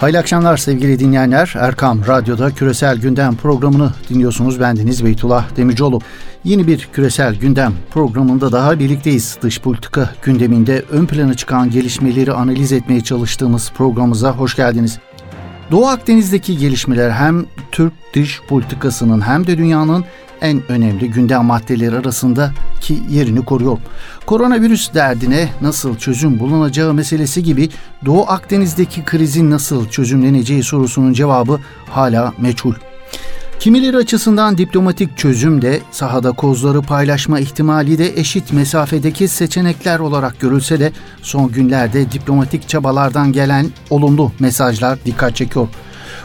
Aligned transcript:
Hayırlı 0.00 0.18
akşamlar 0.18 0.56
sevgili 0.56 0.98
dinleyenler. 0.98 1.54
Erkam 1.56 2.06
Radyo'da 2.06 2.50
Küresel 2.50 2.98
Gündem 2.98 3.36
programını 3.36 3.92
dinliyorsunuz. 4.08 4.60
Bendeniz 4.60 5.04
Beytullah 5.04 5.56
Demircioğlu. 5.56 6.00
Yeni 6.44 6.66
bir 6.66 6.88
Küresel 6.92 7.34
Gündem 7.34 7.72
programında 7.90 8.52
daha 8.52 8.78
birlikteyiz. 8.78 9.38
Dış 9.42 9.60
politika 9.60 10.10
gündeminde 10.22 10.82
ön 10.90 11.06
plana 11.06 11.34
çıkan 11.34 11.70
gelişmeleri 11.70 12.32
analiz 12.32 12.72
etmeye 12.72 13.00
çalıştığımız 13.00 13.72
programımıza 13.76 14.32
hoş 14.32 14.56
geldiniz. 14.56 14.98
Doğu 15.70 15.86
Akdeniz'deki 15.86 16.58
gelişmeler 16.58 17.10
hem 17.10 17.46
Türk 17.72 17.92
dış 18.14 18.40
politikasının 18.48 19.20
hem 19.20 19.46
de 19.46 19.58
dünyanın 19.58 20.04
en 20.40 20.62
önemli 20.68 21.10
gündem 21.10 21.44
maddeleri 21.44 21.96
arasındaki 21.96 23.02
yerini 23.10 23.44
koruyor. 23.44 23.78
Koronavirüs 24.26 24.94
derdine 24.94 25.48
nasıl 25.60 25.96
çözüm 25.96 26.40
bulunacağı 26.40 26.94
meselesi 26.94 27.42
gibi 27.42 27.68
Doğu 28.06 28.24
Akdeniz'deki 28.28 29.04
krizin 29.04 29.50
nasıl 29.50 29.88
çözümleneceği 29.88 30.62
sorusunun 30.62 31.12
cevabı 31.12 31.60
hala 31.90 32.32
meçhul. 32.38 32.74
Kimileri 33.60 33.96
açısından 33.96 34.58
diplomatik 34.58 35.18
çözüm 35.18 35.62
de 35.62 35.80
sahada 35.90 36.32
kozları 36.32 36.82
paylaşma 36.82 37.40
ihtimali 37.40 37.98
de 37.98 38.20
eşit 38.20 38.52
mesafedeki 38.52 39.28
seçenekler 39.28 39.98
olarak 39.98 40.40
görülse 40.40 40.80
de 40.80 40.92
son 41.22 41.52
günlerde 41.52 42.12
diplomatik 42.12 42.68
çabalardan 42.68 43.32
gelen 43.32 43.66
olumlu 43.90 44.32
mesajlar 44.38 44.98
dikkat 45.04 45.36
çekiyor. 45.36 45.68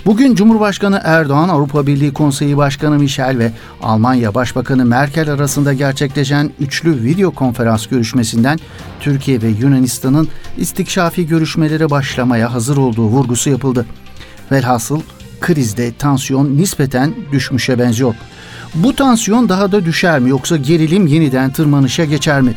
Bugün 0.05 0.35
Cumhurbaşkanı 0.35 1.01
Erdoğan, 1.03 1.49
Avrupa 1.49 1.87
Birliği 1.87 2.13
Konseyi 2.13 2.57
Başkanı 2.57 2.99
Michel 2.99 3.37
ve 3.37 3.51
Almanya 3.81 4.33
Başbakanı 4.33 4.85
Merkel 4.85 5.29
arasında 5.29 5.73
gerçekleşen 5.73 6.51
üçlü 6.59 7.03
video 7.03 7.31
konferans 7.31 7.87
görüşmesinden 7.87 8.59
Türkiye 8.99 9.41
ve 9.41 9.47
Yunanistan'ın 9.47 10.27
istikşafi 10.57 11.27
görüşmelere 11.27 11.89
başlamaya 11.89 12.53
hazır 12.53 12.77
olduğu 12.77 13.05
vurgusu 13.05 13.49
yapıldı. 13.49 13.85
Velhasıl 14.51 15.01
krizde 15.41 15.93
tansiyon 15.93 16.57
nispeten 16.57 17.13
düşmüşe 17.31 17.79
benziyor. 17.79 18.15
Bu 18.75 18.95
tansiyon 18.95 19.49
daha 19.49 19.71
da 19.71 19.85
düşer 19.85 20.19
mi 20.19 20.29
yoksa 20.29 20.57
gerilim 20.57 21.07
yeniden 21.07 21.51
tırmanışa 21.51 22.05
geçer 22.05 22.41
mi? 22.41 22.53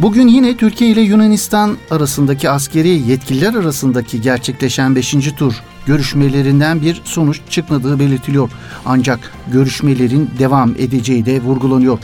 Bugün 0.00 0.28
yine 0.28 0.56
Türkiye 0.56 0.90
ile 0.90 1.00
Yunanistan 1.00 1.76
arasındaki 1.90 2.50
askeri 2.50 2.88
yetkililer 2.88 3.54
arasındaki 3.54 4.20
gerçekleşen 4.20 4.96
5. 4.96 5.14
tur 5.36 5.54
görüşmelerinden 5.86 6.82
bir 6.82 7.02
sonuç 7.04 7.40
çıkmadığı 7.50 7.98
belirtiliyor. 7.98 8.50
Ancak 8.86 9.32
görüşmelerin 9.52 10.30
devam 10.38 10.70
edeceği 10.70 11.26
de 11.26 11.40
vurgulanıyor. 11.40 11.98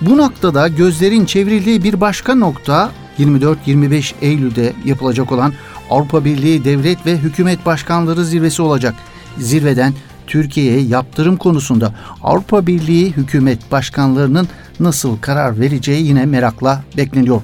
Bu 0.00 0.16
noktada 0.16 0.68
gözlerin 0.68 1.24
çevrildiği 1.24 1.84
bir 1.84 2.00
başka 2.00 2.34
nokta 2.34 2.90
24-25 3.18 4.12
Eylül'de 4.22 4.72
yapılacak 4.84 5.32
olan 5.32 5.52
Avrupa 5.90 6.24
Birliği 6.24 6.64
Devlet 6.64 7.06
ve 7.06 7.18
Hükümet 7.18 7.66
Başkanları 7.66 8.24
Zirvesi 8.24 8.62
olacak. 8.62 8.94
Zirveden 9.38 9.94
Türkiye'ye 10.26 10.80
yaptırım 10.80 11.36
konusunda 11.36 11.94
Avrupa 12.22 12.66
Birliği 12.66 13.12
hükümet 13.12 13.72
başkanlarının 13.72 14.48
nasıl 14.80 15.18
karar 15.18 15.60
vereceği 15.60 16.06
yine 16.06 16.26
merakla 16.26 16.84
bekleniyor. 16.96 17.42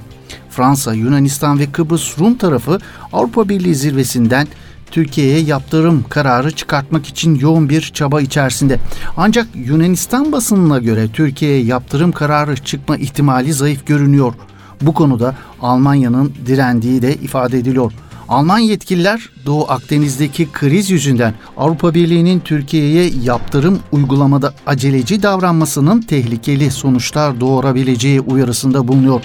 Fransa, 0.49 0.93
Yunanistan 0.93 1.59
ve 1.59 1.71
Kıbrıs 1.71 2.19
Rum 2.19 2.37
tarafı 2.37 2.79
Avrupa 3.13 3.49
Birliği 3.49 3.75
zirvesinden 3.75 4.47
Türkiye'ye 4.91 5.39
yaptırım 5.39 6.05
kararı 6.09 6.51
çıkartmak 6.51 7.07
için 7.07 7.35
yoğun 7.35 7.69
bir 7.69 7.81
çaba 7.81 8.21
içerisinde. 8.21 8.79
Ancak 9.17 9.47
Yunanistan 9.55 10.31
basınına 10.31 10.79
göre 10.79 11.07
Türkiye'ye 11.13 11.63
yaptırım 11.63 12.11
kararı 12.11 12.55
çıkma 12.55 12.97
ihtimali 12.97 13.53
zayıf 13.53 13.87
görünüyor. 13.87 14.33
Bu 14.81 14.93
konuda 14.93 15.35
Almanya'nın 15.61 16.33
direndiği 16.45 17.01
de 17.01 17.15
ifade 17.15 17.57
ediliyor. 17.57 17.91
Alman 18.29 18.59
yetkililer 18.59 19.29
Doğu 19.45 19.65
Akdeniz'deki 19.69 20.51
kriz 20.51 20.89
yüzünden 20.89 21.33
Avrupa 21.57 21.93
Birliği'nin 21.93 22.39
Türkiye'ye 22.39 23.11
yaptırım 23.23 23.79
uygulamada 23.91 24.53
aceleci 24.67 25.23
davranmasının 25.23 26.01
tehlikeli 26.01 26.71
sonuçlar 26.71 27.39
doğurabileceği 27.39 28.21
uyarısında 28.21 28.87
bulunuyor. 28.87 29.21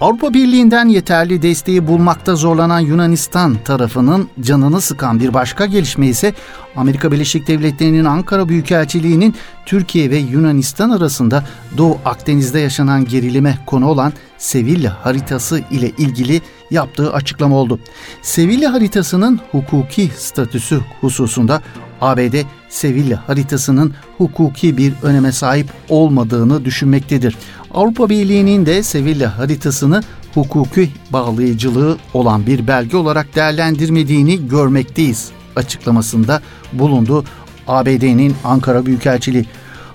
Avrupa 0.00 0.34
Birliği'nden 0.34 0.88
yeterli 0.88 1.42
desteği 1.42 1.86
bulmakta 1.86 2.36
zorlanan 2.36 2.80
Yunanistan 2.80 3.56
tarafının 3.64 4.28
canını 4.40 4.80
sıkan 4.80 5.20
bir 5.20 5.34
başka 5.34 5.66
gelişme 5.66 6.06
ise 6.06 6.34
Amerika 6.76 7.12
Birleşik 7.12 7.46
Devletleri'nin 7.46 8.04
Ankara 8.04 8.48
Büyükelçiliği'nin 8.48 9.34
Türkiye 9.66 10.10
ve 10.10 10.16
Yunanistan 10.16 10.90
arasında 10.90 11.44
Doğu 11.76 11.98
Akdeniz'de 12.04 12.60
yaşanan 12.60 13.04
gerilime 13.04 13.58
konu 13.66 13.88
olan 13.88 14.12
Sevilla 14.38 14.96
haritası 15.04 15.62
ile 15.70 15.90
ilgili 15.90 16.40
yaptığı 16.70 17.12
açıklama 17.12 17.56
oldu. 17.56 17.78
Sevilla 18.22 18.72
haritasının 18.72 19.40
hukuki 19.52 20.10
statüsü 20.16 20.80
hususunda 21.00 21.62
ABD 22.00 22.34
Sevilla 22.68 23.28
haritasının 23.28 23.94
hukuki 24.18 24.76
bir 24.76 24.92
öneme 25.02 25.32
sahip 25.32 25.66
olmadığını 25.88 26.64
düşünmektedir. 26.64 27.36
Avrupa 27.74 28.08
Birliği'nin 28.08 28.66
de 28.66 28.82
Sevilla 28.82 29.38
haritasını 29.38 30.02
hukuki 30.34 30.90
bağlayıcılığı 31.12 31.98
olan 32.14 32.46
bir 32.46 32.66
belge 32.66 32.96
olarak 32.96 33.34
değerlendirmediğini 33.34 34.48
görmekteyiz 34.48 35.30
açıklamasında 35.56 36.42
bulundu 36.72 37.24
ABD'nin 37.68 38.34
Ankara 38.44 38.86
Büyükelçiliği. 38.86 39.46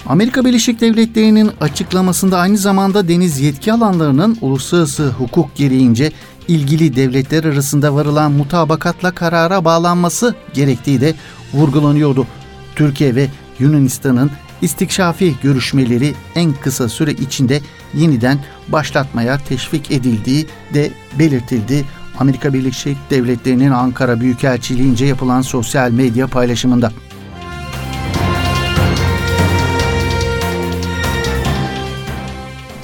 Amerika 0.07 0.45
Birleşik 0.45 0.81
Devletleri'nin 0.81 1.51
açıklamasında 1.61 2.37
aynı 2.37 2.57
zamanda 2.57 3.07
deniz 3.07 3.39
yetki 3.39 3.73
alanlarının 3.73 4.37
uluslararası 4.41 5.09
hukuk 5.09 5.55
gereğince 5.55 6.11
ilgili 6.47 6.95
devletler 6.95 7.43
arasında 7.43 7.95
varılan 7.95 8.31
mutabakatla 8.31 9.11
karara 9.11 9.65
bağlanması 9.65 10.35
gerektiği 10.53 11.01
de 11.01 11.13
vurgulanıyordu. 11.53 12.27
Türkiye 12.75 13.15
ve 13.15 13.27
Yunanistan'ın 13.59 14.31
istikşafi 14.61 15.35
görüşmeleri 15.43 16.13
en 16.35 16.53
kısa 16.53 16.89
süre 16.89 17.11
içinde 17.11 17.61
yeniden 17.93 18.39
başlatmaya 18.67 19.37
teşvik 19.37 19.91
edildiği 19.91 20.47
de 20.73 20.91
belirtildi. 21.19 21.85
Amerika 22.19 22.53
Birleşik 22.53 22.97
Devletleri'nin 23.09 23.71
Ankara 23.71 24.19
Büyükelçiliğince 24.19 25.05
yapılan 25.05 25.41
sosyal 25.41 25.91
medya 25.91 26.27
paylaşımında. 26.27 26.91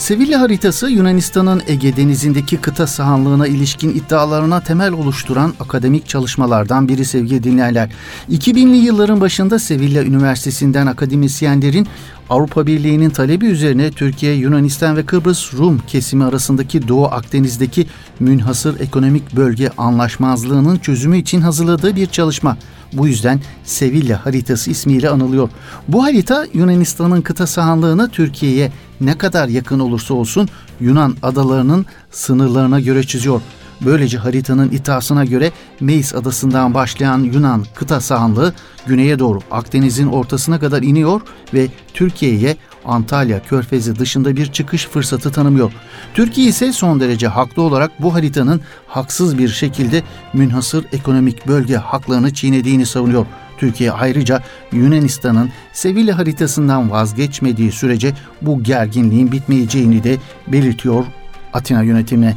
Sevilla 0.02 0.42
haritası 0.42 0.90
Yunanistan'ın 0.90 1.62
Ege 1.68 1.96
Denizi'ndeki 1.96 2.58
kıta 2.58 2.88
sahanlığına 2.88 3.48
ilişkin 3.48 3.90
iddialarına 3.90 4.62
temel 4.62 4.94
oluşturan 4.94 5.54
akademik 5.60 6.08
çalışmalardan 6.08 6.88
biri 6.88 7.06
sevgili 7.06 7.44
dinleyenler. 7.44 7.90
2000'li 8.30 8.76
yılların 8.76 9.22
başında 9.22 9.60
Sevilla 9.60 10.04
Üniversitesi'nden 10.04 10.88
akademisyenlerin 10.88 11.88
Avrupa 12.30 12.68
Birliği'nin 12.68 13.10
talebi 13.10 13.46
üzerine 13.46 13.92
Türkiye, 13.92 14.34
Yunanistan 14.34 14.98
ve 14.98 15.06
Kıbrıs 15.06 15.54
Rum 15.54 15.82
kesimi 15.88 16.24
arasındaki 16.24 16.88
Doğu 16.88 17.06
Akdeniz'deki 17.06 17.88
münhasır 18.20 18.80
ekonomik 18.80 19.36
bölge 19.36 19.70
anlaşmazlığının 19.78 20.78
çözümü 20.78 21.18
için 21.18 21.42
hazırladığı 21.42 21.96
bir 21.96 22.08
çalışma. 22.08 22.58
Bu 22.94 23.08
yüzden 23.08 23.40
Sevilla 23.64 24.26
haritası 24.26 24.72
ismiyle 24.72 25.10
anılıyor. 25.10 25.50
Bu 25.88 26.04
harita 26.04 26.46
Yunanistan'ın 26.54 27.22
kıta 27.22 27.48
sahanlığını 27.48 28.10
Türkiye'ye 28.10 28.72
ne 29.02 29.18
kadar 29.18 29.48
yakın 29.48 29.80
olursa 29.80 30.14
olsun 30.14 30.50
Yunan 30.80 31.16
adalarının 31.24 31.86
sınırlarına 32.12 32.80
göre 32.80 33.04
çiziyor. 33.04 33.42
Böylece 33.86 34.18
haritanın 34.18 34.72
iddiasına 34.72 35.26
göre 35.26 35.52
Meis 35.80 36.16
adasından 36.16 36.74
başlayan 36.74 37.20
Yunan 37.20 37.66
kıta 37.76 38.02
sahanlığı 38.02 38.54
güneye 38.88 39.20
doğru 39.20 39.40
Akdeniz'in 39.52 40.08
ortasına 40.08 40.60
kadar 40.60 40.84
iniyor 40.84 41.22
ve 41.54 41.68
Türkiye'ye 41.94 42.58
Antalya 42.86 43.44
Körfezi 43.44 44.00
dışında 44.00 44.36
bir 44.36 44.52
çıkış 44.52 44.88
fırsatı 44.88 45.32
tanımıyor. 45.32 45.72
Türkiye 46.14 46.48
ise 46.48 46.74
son 46.74 47.00
derece 47.00 47.28
haklı 47.28 47.62
olarak 47.62 47.92
bu 48.02 48.14
haritanın 48.14 48.62
haksız 48.88 49.38
bir 49.38 49.50
şekilde 49.50 50.04
münhasır 50.34 50.86
ekonomik 50.92 51.48
bölge 51.48 51.76
haklarını 51.76 52.34
çiğnediğini 52.34 52.86
savunuyor. 52.86 53.26
Türkiye 53.58 53.92
ayrıca 53.92 54.44
Yunanistan'ın 54.72 55.50
Sevilla 55.74 56.18
haritasından 56.18 56.92
vazgeçmediği 56.92 57.72
sürece 57.72 58.14
bu 58.42 58.64
gerginliğin 58.64 59.32
bitmeyeceğini 59.32 60.04
de 60.04 60.18
belirtiyor 60.48 61.06
Atina 61.54 61.84
yönetimine. 61.84 62.36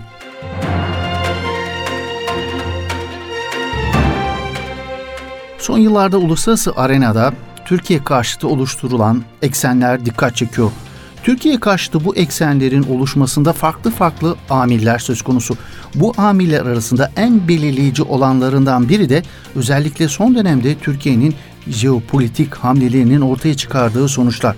Son 5.65 5.79
yıllarda 5.79 6.19
uluslararası 6.19 6.73
arenada 6.77 7.33
Türkiye 7.65 8.05
karşıtı 8.05 8.49
oluşturulan 8.49 9.25
eksenler 9.43 10.07
dikkat 10.07 10.37
çekiyor. 10.37 10.71
Türkiye 11.23 11.61
karşıtı 11.61 12.05
bu 12.05 12.17
eksenlerin 12.17 12.83
oluşmasında 12.83 13.53
farklı 13.53 13.91
farklı 13.91 14.37
amiller 14.51 14.99
söz 14.99 15.23
konusu. 15.23 15.57
Bu 15.95 16.15
amiller 16.17 16.67
arasında 16.67 17.13
en 17.17 17.49
belirleyici 17.49 18.03
olanlarından 18.03 18.89
biri 18.89 19.09
de 19.09 19.23
özellikle 19.55 20.09
son 20.09 20.35
dönemde 20.35 20.75
Türkiye'nin 20.75 21.35
jeopolitik 21.67 22.55
hamlelerinin 22.55 23.21
ortaya 23.21 23.57
çıkardığı 23.57 24.09
sonuçlar. 24.09 24.57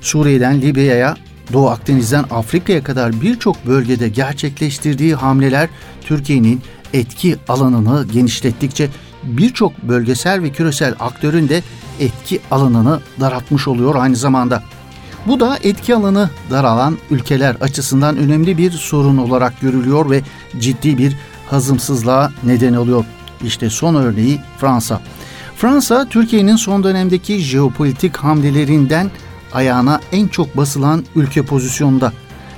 Suriye'den 0.00 0.60
Libya'ya 0.60 1.16
Doğu 1.52 1.68
Akdeniz'den 1.68 2.24
Afrika'ya 2.30 2.84
kadar 2.84 3.20
birçok 3.20 3.66
bölgede 3.66 4.08
gerçekleştirdiği 4.08 5.14
hamleler 5.14 5.68
Türkiye'nin 6.00 6.60
etki 6.92 7.36
alanını 7.48 8.06
genişlettikçe 8.12 8.88
birçok 9.22 9.82
bölgesel 9.82 10.42
ve 10.42 10.50
küresel 10.50 10.94
aktörün 11.00 11.48
de 11.48 11.62
etki 12.00 12.40
alanını 12.50 13.00
daraltmış 13.20 13.68
oluyor 13.68 13.94
aynı 13.94 14.16
zamanda. 14.16 14.62
Bu 15.26 15.40
da 15.40 15.58
etki 15.62 15.94
alanı 15.94 16.30
daralan 16.50 16.98
ülkeler 17.10 17.56
açısından 17.60 18.16
önemli 18.16 18.58
bir 18.58 18.70
sorun 18.70 19.16
olarak 19.16 19.60
görülüyor 19.60 20.10
ve 20.10 20.22
ciddi 20.60 20.98
bir 20.98 21.16
hazımsızlığa 21.50 22.32
neden 22.42 22.74
oluyor. 22.74 23.04
İşte 23.44 23.70
son 23.70 23.94
örneği 23.94 24.40
Fransa. 24.58 25.00
Fransa, 25.56 26.06
Türkiye'nin 26.08 26.56
son 26.56 26.84
dönemdeki 26.84 27.38
jeopolitik 27.38 28.16
hamlelerinden 28.16 29.10
ayağına 29.52 30.00
en 30.12 30.28
çok 30.28 30.56
basılan 30.56 31.04
ülke 31.16 31.42
pozisyonda. 31.42 32.12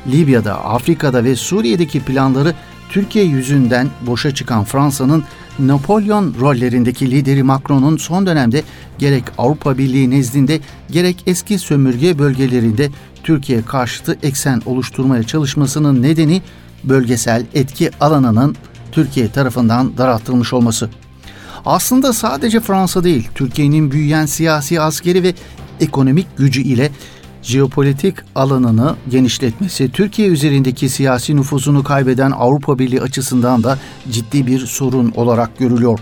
Libya'da, 0.06 0.64
Afrika'da 0.64 1.24
ve 1.24 1.36
Suriye'deki 1.36 2.00
planları 2.00 2.54
Türkiye 2.88 3.24
yüzünden 3.24 3.88
boşa 4.06 4.34
çıkan 4.34 4.64
Fransa'nın 4.64 5.24
Napolyon 5.58 6.34
rollerindeki 6.40 7.10
lideri 7.10 7.42
Macron'un 7.42 7.96
son 7.96 8.26
dönemde 8.26 8.62
gerek 8.98 9.24
Avrupa 9.38 9.78
Birliği 9.78 10.10
nezdinde 10.10 10.60
gerek 10.90 11.22
eski 11.26 11.58
sömürge 11.58 12.18
bölgelerinde 12.18 12.90
Türkiye 13.22 13.62
karşıtı 13.62 14.18
eksen 14.22 14.62
oluşturmaya 14.66 15.22
çalışmasının 15.22 16.02
nedeni 16.02 16.42
bölgesel 16.84 17.46
etki 17.54 17.90
alanının 18.00 18.56
Türkiye 18.92 19.30
tarafından 19.30 19.98
daraltılmış 19.98 20.52
olması. 20.52 20.90
Aslında 21.66 22.12
sadece 22.12 22.60
Fransa 22.60 23.04
değil, 23.04 23.28
Türkiye'nin 23.34 23.90
büyüyen 23.90 24.26
siyasi, 24.26 24.80
askeri 24.80 25.22
ve 25.22 25.34
ekonomik 25.80 26.36
gücü 26.36 26.62
ile 26.62 26.90
jeopolitik 27.44 28.16
alanını 28.34 28.96
genişletmesi, 29.10 29.90
Türkiye 29.90 30.28
üzerindeki 30.28 30.88
siyasi 30.88 31.36
nüfuzunu 31.36 31.84
kaybeden 31.84 32.30
Avrupa 32.30 32.78
Birliği 32.78 33.00
açısından 33.00 33.62
da 33.62 33.78
ciddi 34.10 34.46
bir 34.46 34.58
sorun 34.58 35.12
olarak 35.16 35.58
görülüyor. 35.58 35.98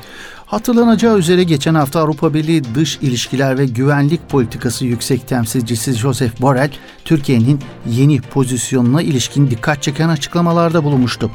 Hatırlanacağı 0.47 1.19
üzere 1.19 1.45
geçen 1.45 1.75
hafta 1.75 2.01
Avrupa 2.01 2.35
Birliği 2.35 2.63
Dış 2.75 2.99
İlişkiler 3.03 3.59
ve 3.59 3.67
Güvenlik 3.67 4.29
Politikası 4.29 4.87
Yüksek 4.87 5.29
Temsilcisi 5.29 5.93
Joseph 5.93 6.41
Borrell, 6.41 6.71
Türkiye'nin 7.05 7.61
yeni 7.91 8.21
pozisyonuna 8.21 9.03
ilişkin 9.03 9.51
dikkat 9.51 9.83
çeken 9.83 10.09
açıklamalarda 10.09 10.85
bulunmuştu 10.85 11.31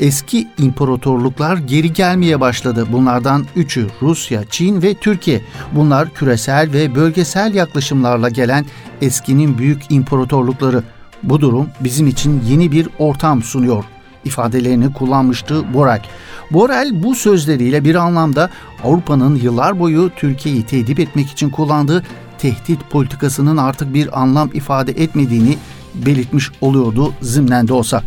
eski 0.00 0.48
imparatorluklar 0.58 1.56
geri 1.56 1.92
gelmeye 1.92 2.40
başladı. 2.40 2.86
Bunlardan 2.92 3.46
üçü 3.56 3.86
Rusya, 4.02 4.44
Çin 4.50 4.82
ve 4.82 4.94
Türkiye. 4.94 5.42
Bunlar 5.72 6.10
küresel 6.10 6.72
ve 6.72 6.94
bölgesel 6.94 7.54
yaklaşımlarla 7.54 8.28
gelen 8.28 8.66
eskinin 9.02 9.58
büyük 9.58 9.90
imparatorlukları. 9.90 10.82
Bu 11.22 11.40
durum 11.40 11.68
bizim 11.80 12.06
için 12.06 12.42
yeni 12.48 12.72
bir 12.72 12.88
ortam 12.98 13.42
sunuyor 13.42 13.84
ifadelerini 14.24 14.92
kullanmıştı 14.92 15.74
Borel. 15.74 16.02
Borel 16.50 17.02
bu 17.02 17.14
sözleriyle 17.14 17.84
bir 17.84 17.94
anlamda 17.94 18.50
Avrupa'nın 18.84 19.36
yıllar 19.36 19.78
boyu 19.78 20.10
Türkiye'yi 20.16 20.66
tehdit 20.66 20.98
etmek 20.98 21.30
için 21.30 21.50
kullandığı 21.50 22.02
tehdit 22.38 22.90
politikasının 22.90 23.56
artık 23.56 23.94
bir 23.94 24.22
anlam 24.22 24.50
ifade 24.54 24.92
etmediğini 24.92 25.58
belirtmiş 25.94 26.50
oluyordu 26.60 27.12
zimnen 27.20 27.68
olsa. 27.68 28.02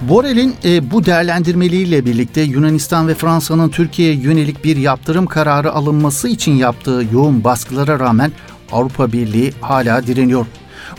Borel'in 0.00 0.54
e, 0.64 0.90
bu 0.90 1.04
değerlendirmeliyle 1.04 2.04
birlikte 2.04 2.40
Yunanistan 2.40 3.08
ve 3.08 3.14
Fransa'nın 3.14 3.68
Türkiye'ye 3.68 4.14
yönelik 4.14 4.64
bir 4.64 4.76
yaptırım 4.76 5.26
kararı 5.26 5.72
alınması 5.72 6.28
için 6.28 6.52
yaptığı 6.52 7.04
yoğun 7.12 7.44
baskılara 7.44 7.98
rağmen 7.98 8.32
Avrupa 8.72 9.12
Birliği 9.12 9.52
hala 9.60 10.06
direniyor. 10.06 10.46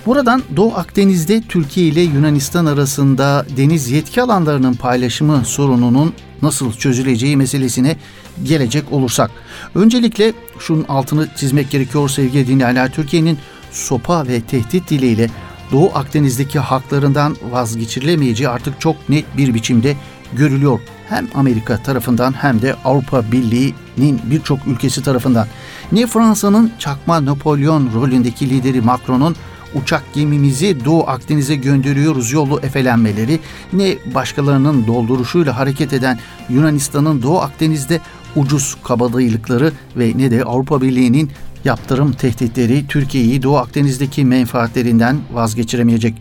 Buradan 0.06 0.44
Doğu 0.56 0.74
Akdeniz'de 0.76 1.42
Türkiye 1.42 1.88
ile 1.88 2.02
Yunanistan 2.02 2.66
arasında 2.66 3.46
deniz 3.58 3.92
yetki 3.92 4.22
alanlarının 4.22 4.74
paylaşımı 4.74 5.46
sorununun 5.46 6.14
nasıl 6.42 6.74
çözüleceği 6.74 7.38
meselesine 7.38 7.98
gelecek 8.44 8.92
olursak. 8.92 9.32
Öncelikle 9.76 10.34
şunun 10.60 10.86
altını 10.90 11.28
çizmek 11.36 11.72
gerekiyor 11.72 12.10
sevgili 12.10 12.48
dinleyenler. 12.48 12.94
Türkiye'nin 12.94 13.38
sopa 13.72 14.28
ve 14.28 14.42
tehdit 14.42 14.90
diliyle 14.90 15.30
Doğu 15.72 15.92
Akdeniz'deki 15.94 16.60
haklarından 16.60 17.36
vazgeçirilemeyeceği 17.52 18.50
artık 18.50 18.82
çok 18.82 19.10
net 19.10 19.38
bir 19.38 19.54
biçimde 19.54 19.96
görülüyor. 20.34 20.80
Hem 21.10 21.28
Amerika 21.36 21.84
tarafından 21.84 22.34
hem 22.34 22.62
de 22.62 22.76
Avrupa 22.86 23.32
Birliği'nin 23.32 24.22
birçok 24.24 24.68
ülkesi 24.68 25.04
tarafından. 25.04 25.48
Ne 25.92 26.08
Fransa'nın 26.08 26.72
çakma 26.80 27.26
Napolyon 27.26 27.90
rolündeki 27.94 28.50
lideri 28.50 28.82
Macron'un 28.82 29.36
uçak 29.76 30.14
gemimizi 30.14 30.86
Doğu 30.86 31.08
Akdeniz'e 31.08 31.56
gönderiyoruz 31.56 32.32
yolu 32.32 32.60
efelenmeleri, 32.60 33.40
ne 33.74 33.96
başkalarının 34.16 34.88
dolduruşuyla 34.88 35.58
hareket 35.58 35.94
eden 35.94 36.20
Yunanistan'ın 36.50 37.22
Doğu 37.22 37.40
Akdeniz'de 37.40 38.02
ucuz 38.36 38.78
kabadayılıkları 38.84 39.72
ve 39.98 40.14
ne 40.16 40.32
de 40.32 40.44
Avrupa 40.44 40.82
Birliği'nin 40.82 41.32
yaptırım 41.66 42.12
tehditleri 42.12 42.88
Türkiye'yi 42.88 43.44
Doğu 43.44 43.58
Akdeniz'deki 43.58 44.26
menfaatlerinden 44.26 45.20
vazgeçiremeyecek. 45.34 46.14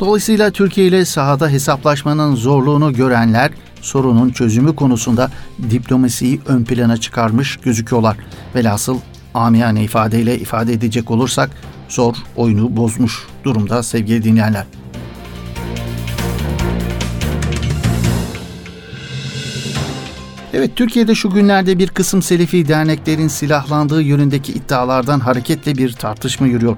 Dolayısıyla 0.00 0.50
Türkiye 0.50 0.86
ile 0.86 1.04
sahada 1.04 1.48
hesaplaşmanın 1.48 2.34
zorluğunu 2.34 2.92
görenler 2.92 3.50
sorunun 3.80 4.30
çözümü 4.30 4.76
konusunda 4.76 5.30
diplomasiyi 5.70 6.40
ön 6.46 6.64
plana 6.64 6.96
çıkarmış 6.96 7.56
gözüküyorlar. 7.56 8.16
Velhasıl 8.54 8.98
amiyane 9.34 9.84
ifadeyle 9.84 10.38
ifade 10.38 10.72
edecek 10.72 11.10
olursak 11.10 11.50
zor 11.88 12.14
oyunu 12.36 12.76
bozmuş 12.76 13.26
durumda 13.44 13.82
sevgili 13.82 14.24
dinleyenler. 14.24 14.81
Evet 20.54 20.76
Türkiye'de 20.76 21.14
şu 21.14 21.30
günlerde 21.30 21.78
bir 21.78 21.88
kısım 21.88 22.22
Selefi 22.22 22.68
derneklerin 22.68 23.28
silahlandığı 23.28 24.02
yönündeki 24.02 24.52
iddialardan 24.52 25.20
hareketle 25.20 25.76
bir 25.76 25.92
tartışma 25.92 26.46
yürüyor. 26.46 26.76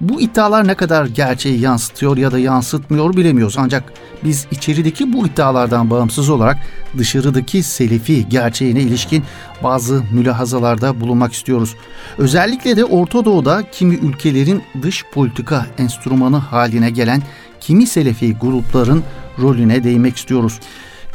Bu 0.00 0.20
iddialar 0.20 0.66
ne 0.66 0.74
kadar 0.74 1.06
gerçeği 1.06 1.60
yansıtıyor 1.60 2.16
ya 2.16 2.32
da 2.32 2.38
yansıtmıyor 2.38 3.16
bilemiyoruz. 3.16 3.54
Ancak 3.58 3.92
biz 4.24 4.46
içerideki 4.50 5.12
bu 5.12 5.26
iddialardan 5.26 5.90
bağımsız 5.90 6.28
olarak 6.28 6.56
dışarıdaki 6.98 7.62
Selefi 7.62 8.28
gerçeğine 8.28 8.80
ilişkin 8.80 9.24
bazı 9.62 10.02
mülahazalarda 10.12 11.00
bulunmak 11.00 11.32
istiyoruz. 11.32 11.74
Özellikle 12.18 12.76
de 12.76 12.84
Orta 12.84 13.24
Doğu'da 13.24 13.62
kimi 13.72 13.94
ülkelerin 13.94 14.62
dış 14.82 15.04
politika 15.12 15.66
enstrümanı 15.78 16.36
haline 16.36 16.90
gelen 16.90 17.22
kimi 17.60 17.86
Selefi 17.86 18.34
grupların 18.34 19.02
rolüne 19.38 19.84
değinmek 19.84 20.16
istiyoruz. 20.16 20.60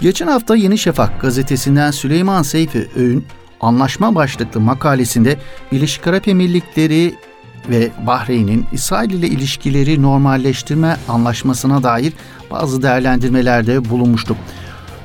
Geçen 0.01 0.27
hafta 0.27 0.55
Yeni 0.55 0.77
Şafak 0.77 1.21
gazetesinden 1.21 1.91
Süleyman 1.91 2.43
Seyfi 2.43 2.87
Öğün 2.95 3.25
anlaşma 3.61 4.15
başlıklı 4.15 4.59
makalesinde 4.59 5.39
Birleşik 5.71 6.07
Arap 6.07 6.27
Emirlikleri 6.27 7.15
ve 7.69 7.89
Bahreyn'in 8.07 8.65
İsrail 8.71 9.11
ile 9.11 9.27
ilişkileri 9.27 10.01
normalleştirme 10.01 10.97
anlaşmasına 11.07 11.83
dair 11.83 12.13
bazı 12.51 12.81
değerlendirmelerde 12.81 13.89
bulunmuştuk. 13.89 14.37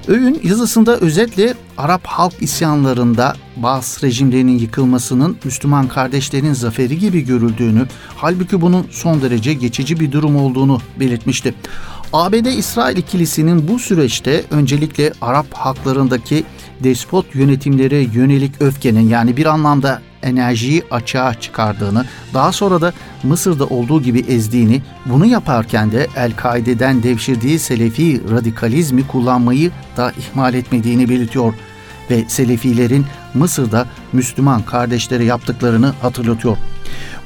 Öğün 0.09 0.41
yazısında 0.45 0.97
özetle 0.97 1.55
Arap 1.79 2.07
halk 2.07 2.35
isyanlarında 2.41 3.37
bazı 3.57 4.07
rejimlerinin 4.07 4.59
yıkılmasının 4.59 5.37
Müslüman 5.45 5.89
kardeşlerin 5.89 6.53
zaferi 6.53 6.99
gibi 6.99 7.21
görüldüğünü, 7.21 7.87
halbuki 8.17 8.61
bunun 8.61 8.87
son 8.91 9.23
derece 9.23 9.55
geçici 9.55 10.01
bir 10.01 10.13
durum 10.13 10.37
olduğunu 10.37 10.81
belirtmişti. 11.01 11.55
ABD-İsrail 12.13 12.97
ikilisinin 12.97 13.69
bu 13.69 13.79
süreçte 13.79 14.45
öncelikle 14.51 15.13
Arap 15.21 15.47
halklarındaki 15.53 16.45
despot 16.85 17.35
yönetimlere 17.35 17.99
yönelik 17.99 18.63
öfkenin 18.63 19.09
yani 19.09 19.37
bir 19.37 19.47
anlamda 19.47 20.03
enerjiyi 20.23 20.83
açığa 20.91 21.35
çıkardığını, 21.35 22.05
daha 22.35 22.53
sonra 22.53 22.81
da 22.81 22.93
Mısır'da 23.23 23.67
olduğu 23.67 24.03
gibi 24.03 24.21
ezdiğini, 24.21 24.83
bunu 25.07 25.27
yaparken 25.27 25.93
de 25.93 26.07
El-Kaide'den 26.17 27.03
devşirdiği 27.03 27.59
Selefi 27.59 28.31
radikalizmi 28.31 29.07
kullanmayı 29.07 29.71
da 29.97 30.13
ihmal 30.19 30.55
etmediğini 30.55 31.09
belirtiyor 31.09 31.55
ve 32.11 32.25
Selefilerin 32.29 33.07
Mısır'da 33.35 33.87
Müslüman 34.13 34.63
kardeşlere 34.63 35.25
yaptıklarını 35.25 35.93
hatırlatıyor. 36.03 36.57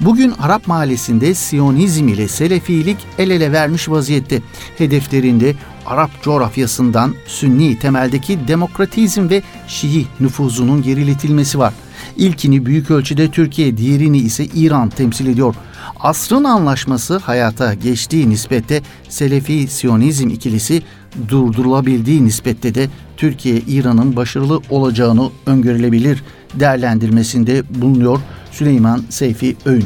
Bugün 0.01 0.35
Arap 0.39 0.67
mahallesinde 0.67 1.35
Siyonizm 1.35 2.09
ile 2.09 2.29
Selefilik 2.29 2.97
el 3.19 3.31
ele 3.31 3.53
vermiş 3.53 3.89
vaziyette. 3.89 4.43
Hedeflerinde 4.79 5.55
Arap 5.87 6.23
coğrafyasından 6.23 7.15
Sünni 7.27 7.79
temeldeki 7.79 8.49
demokratizm 8.49 9.31
ve 9.31 9.43
Şii 9.67 10.07
nüfuzunun 10.21 10.83
geriletilmesi 10.83 11.59
var. 11.59 11.75
İlkini 12.17 12.67
büyük 12.67 12.91
ölçüde 12.91 13.31
Türkiye, 13.31 13.77
diğerini 13.77 14.19
ise 14.19 14.45
İran 14.45 14.89
temsil 14.89 15.27
ediyor. 15.27 15.55
Asrın 16.01 16.45
anlaşması 16.45 17.17
hayata 17.17 17.75
geçtiği 17.75 18.31
nispette 18.31 18.83
Selefi 19.09 19.67
Siyonizm 19.67 20.29
ikilisi 20.29 20.83
durdurulabildiği 21.29 22.25
nispette 22.25 22.75
de 22.75 22.89
Türkiye 23.17 23.57
İran'ın 23.57 24.17
başarılı 24.17 24.61
olacağını 24.71 25.31
öngörülebilir 25.47 26.25
değerlendirmesinde 26.55 27.63
bulunuyor 27.71 28.21
Süleyman 28.59 29.05
Seyfi 29.09 29.57
Öğün. 29.67 29.85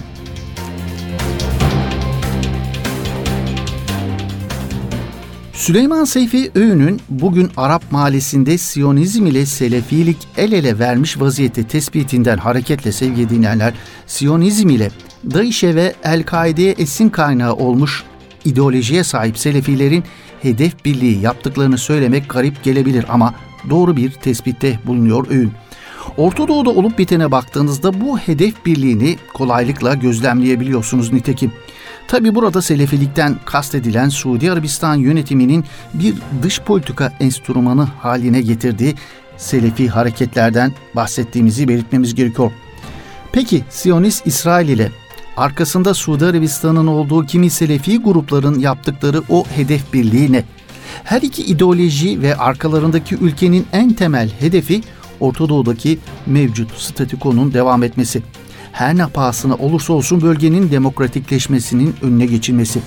Süleyman 5.53 6.05
Seyfi 6.05 6.51
Öğün'ün 6.55 7.01
bugün 7.09 7.51
Arap 7.57 7.93
mahallesinde 7.93 8.59
Siyonizm 8.59 9.27
ile 9.27 9.47
Selefilik 9.47 10.17
el 10.37 10.53
ele 10.53 10.79
vermiş 10.79 11.21
vaziyette 11.21 11.67
tespitinden 11.67 12.39
hareketle 12.39 12.93
sevgili 12.93 13.31
dinleyenler, 13.31 13.75
Siyonizm 14.07 14.69
ile 14.69 14.91
DAEŞ'e 15.35 15.75
ve 15.75 15.95
El-Kaide'ye 16.05 16.73
esin 16.73 17.09
kaynağı 17.09 17.55
olmuş 17.55 18.05
ideolojiye 18.45 19.05
sahip 19.05 19.39
Selefilerin 19.39 20.05
hedef 20.43 20.85
birliği 20.85 21.21
yaptıklarını 21.21 21.79
söylemek 21.79 22.31
garip 22.31 22.65
gelebilir 22.65 23.05
ama 23.09 23.35
doğru 23.71 23.97
bir 23.97 24.11
tespitte 24.11 24.79
bulunuyor 24.87 25.27
Öğün. 25.31 25.53
Orta 26.17 26.49
Doğu'da 26.49 26.71
olup 26.71 26.99
bitene 26.99 27.31
baktığınızda 27.31 28.01
bu 28.01 28.19
hedef 28.19 28.67
birliğini 28.67 29.17
kolaylıkla 29.35 29.95
gözlemleyebiliyorsunuz 29.95 31.13
nitekim. 31.13 31.53
Tabi 32.09 32.35
burada 32.35 32.63
Selefilikten 32.63 33.37
kastedilen 33.45 34.09
Suudi 34.09 34.53
Arabistan 34.53 34.95
yönetiminin 34.95 35.65
bir 35.95 36.15
dış 36.43 36.61
politika 36.61 37.13
enstrümanı 37.21 37.83
haline 37.83 38.41
getirdiği 38.41 38.95
Selefi 39.37 39.89
hareketlerden 39.89 40.73
bahsettiğimizi 40.97 41.69
belirtmemiz 41.69 42.15
gerekiyor. 42.15 42.53
Peki 43.33 43.65
Siyonist 43.71 44.27
İsrail 44.27 44.69
ile 44.69 44.91
arkasında 45.37 45.95
Suudi 45.95 46.27
Arabistan'ın 46.27 46.87
olduğu 46.87 47.27
kimi 47.27 47.51
Selefi 47.51 47.99
grupların 47.99 48.59
yaptıkları 48.59 49.23
o 49.29 49.45
hedef 49.45 49.93
birliği 49.93 50.33
ne? 50.33 50.45
Her 51.05 51.23
iki 51.23 51.43
ideoloji 51.43 52.23
ve 52.23 52.37
arkalarındaki 52.37 53.15
ülkenin 53.15 53.67
en 53.73 53.93
temel 53.93 54.31
hedefi 54.41 54.81
Orta 55.23 55.49
Doğu'daki 55.49 55.99
mevcut 56.27 56.73
statükonun 56.79 57.55
devam 57.55 57.83
etmesi 57.83 58.23
her 58.73 58.97
ne 58.97 59.07
pahasına 59.07 59.55
olursa 59.55 59.93
olsun 59.93 60.21
bölgenin 60.21 60.71
demokratikleşmesinin 60.71 61.95
önüne 62.03 62.27
geçilmesi. 62.27 62.81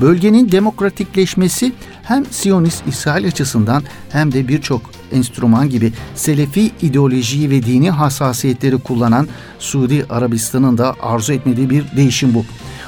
Bölgenin 0.00 0.52
demokratikleşmesi 0.52 1.72
hem 2.02 2.24
Siyonist 2.30 2.86
İsrail 2.86 3.26
açısından 3.26 3.82
hem 4.10 4.32
de 4.32 4.48
birçok 4.48 4.82
enstrüman 5.12 5.70
gibi 5.70 5.92
Selefi 6.14 6.70
ideolojiyi 6.82 7.50
ve 7.50 7.62
dini 7.62 7.90
hassasiyetleri 7.90 8.78
kullanan 8.78 9.28
Suudi 9.58 10.06
Arabistan'ın 10.10 10.78
da 10.78 10.94
arzu 11.02 11.32
etmediği 11.32 11.70
bir 11.70 11.84
değişim 11.96 12.34
bu. 12.34 12.44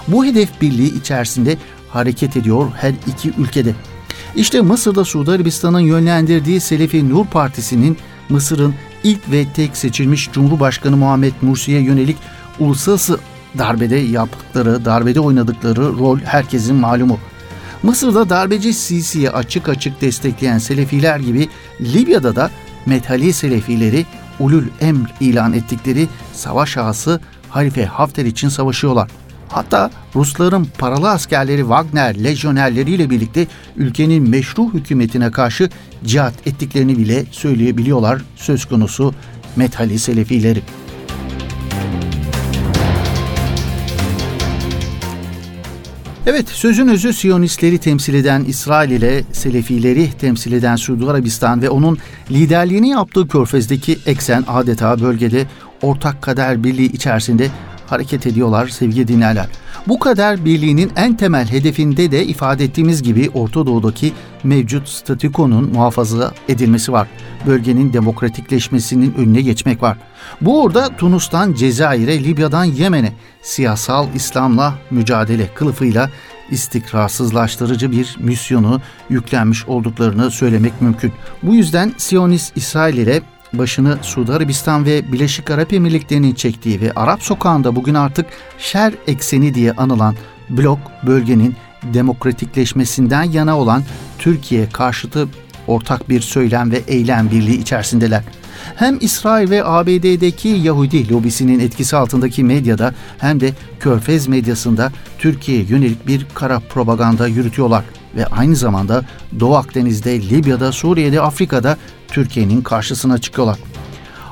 Bu 0.08 0.24
hedef 0.24 0.60
birliği 0.60 0.98
içerisinde 0.98 1.56
hareket 1.88 2.36
ediyor 2.36 2.70
her 2.76 2.94
iki 3.06 3.32
ülkede. 3.38 3.74
İşte 4.36 4.60
Mısır'da 4.60 5.04
Suudi 5.04 5.30
Arabistan'ın 5.30 5.80
yönlendirdiği 5.80 6.60
Selefi 6.60 7.08
Nur 7.08 7.26
Partisi'nin 7.26 7.96
Mısır'ın 8.28 8.74
ilk 9.04 9.30
ve 9.30 9.46
tek 9.54 9.76
seçilmiş 9.76 10.30
Cumhurbaşkanı 10.32 10.96
Muhammed 10.96 11.32
Mursi'ye 11.42 11.80
yönelik 11.80 12.16
uluslararası 12.58 13.18
darbede 13.58 13.96
yaptıkları, 13.96 14.84
darbede 14.84 15.20
oynadıkları 15.20 15.82
rol 15.82 16.18
herkesin 16.18 16.76
malumu. 16.76 17.18
Mısır'da 17.82 18.28
darbeci 18.28 18.74
Sisi'yi 18.74 19.30
açık 19.30 19.68
açık 19.68 20.00
destekleyen 20.00 20.58
Selefiler 20.58 21.18
gibi 21.18 21.48
Libya'da 21.80 22.36
da 22.36 22.50
Methali 22.86 23.32
Selefileri 23.32 24.06
ulul 24.40 24.64
emr 24.80 25.14
ilan 25.20 25.52
ettikleri 25.52 26.08
savaş 26.32 26.76
ağası 26.76 27.20
Halife 27.48 27.86
Hafter 27.86 28.24
için 28.24 28.48
savaşıyorlar. 28.48 29.10
Hatta 29.50 29.90
Rusların 30.14 30.68
paralı 30.78 31.10
askerleri 31.10 31.60
Wagner 31.60 32.24
lejyonerleriyle 32.24 33.10
birlikte 33.10 33.46
ülkenin 33.76 34.28
meşru 34.28 34.74
hükümetine 34.74 35.30
karşı 35.30 35.70
cihat 36.04 36.46
ettiklerini 36.46 36.98
bile 36.98 37.24
söyleyebiliyorlar 37.30 38.22
söz 38.36 38.64
konusu 38.64 39.14
Methali 39.56 39.98
Selefileri. 39.98 40.62
Evet, 46.26 46.48
sözün 46.48 46.88
özü 46.88 47.12
Siyonistleri 47.12 47.78
temsil 47.78 48.14
eden 48.14 48.44
İsrail 48.44 48.90
ile 48.90 49.24
Selefileri 49.32 50.10
temsil 50.20 50.52
eden 50.52 50.76
Suudi 50.76 51.10
Arabistan 51.10 51.62
ve 51.62 51.70
onun 51.70 51.98
liderliğini 52.30 52.88
yaptığı 52.88 53.28
Körfez'deki 53.28 53.98
eksen 54.06 54.44
adeta 54.48 55.00
bölgede 55.00 55.46
ortak 55.82 56.22
kader 56.22 56.64
birliği 56.64 56.92
içerisinde 56.92 57.48
hareket 57.92 58.26
ediyorlar 58.26 58.68
sevgili 58.68 59.08
dinlerler. 59.08 59.46
Bu 59.88 59.98
kader 59.98 60.44
birliğinin 60.44 60.92
en 60.96 61.16
temel 61.16 61.50
hedefinde 61.50 62.10
de 62.10 62.26
ifade 62.26 62.64
ettiğimiz 62.64 63.02
gibi 63.02 63.30
Orta 63.34 63.66
Doğu'daki 63.66 64.12
mevcut 64.44 64.88
statükonun 64.88 65.72
muhafaza 65.72 66.32
edilmesi 66.48 66.92
var. 66.92 67.08
Bölgenin 67.46 67.92
demokratikleşmesinin 67.92 69.14
önüne 69.14 69.40
geçmek 69.40 69.82
var. 69.82 69.96
Bu 70.40 70.62
uğurda 70.62 70.96
Tunus'tan 70.96 71.54
Cezayir'e, 71.54 72.24
Libya'dan 72.24 72.64
Yemen'e 72.64 73.12
siyasal 73.42 74.06
İslam'la 74.14 74.74
mücadele 74.90 75.54
kılıfıyla 75.54 76.10
istikrarsızlaştırıcı 76.50 77.92
bir 77.92 78.16
misyonu 78.18 78.80
yüklenmiş 79.10 79.66
olduklarını 79.66 80.30
söylemek 80.30 80.82
mümkün. 80.82 81.12
Bu 81.42 81.54
yüzden 81.54 81.92
Siyonist 81.98 82.56
İsrail 82.56 82.96
ile 82.96 83.22
başını 83.52 83.98
Suudi 84.02 84.32
Arabistan 84.32 84.84
ve 84.84 85.12
Birleşik 85.12 85.50
Arap 85.50 85.72
Emirlikleri'nin 85.72 86.34
çektiği 86.34 86.80
ve 86.80 86.92
Arap 86.92 87.22
sokağında 87.22 87.76
bugün 87.76 87.94
artık 87.94 88.26
şer 88.58 88.92
ekseni 89.06 89.54
diye 89.54 89.72
anılan 89.72 90.14
blok 90.50 90.78
bölgenin 91.06 91.56
demokratikleşmesinden 91.82 93.22
yana 93.22 93.58
olan 93.58 93.82
Türkiye 94.18 94.68
karşıtı 94.68 95.28
ortak 95.66 96.08
bir 96.08 96.20
söylem 96.20 96.70
ve 96.70 96.82
eylem 96.86 97.30
birliği 97.30 97.58
içerisindeler. 97.60 98.22
Hem 98.76 98.98
İsrail 99.00 99.50
ve 99.50 99.64
ABD'deki 99.64 100.48
Yahudi 100.48 101.12
lobisinin 101.12 101.60
etkisi 101.60 101.96
altındaki 101.96 102.44
medyada 102.44 102.94
hem 103.18 103.40
de 103.40 103.52
Körfez 103.80 104.28
medyasında 104.28 104.92
Türkiye'ye 105.18 105.64
yönelik 105.64 106.06
bir 106.06 106.26
kara 106.34 106.60
propaganda 106.60 107.26
yürütüyorlar 107.26 107.84
ve 108.16 108.26
aynı 108.26 108.56
zamanda 108.56 109.04
Doğu 109.40 109.56
Akdeniz'de, 109.56 110.20
Libya'da, 110.20 110.72
Suriye'de, 110.72 111.20
Afrika'da 111.20 111.76
Türkiye'nin 112.10 112.62
karşısına 112.62 113.18
çıkıyorlar. 113.18 113.58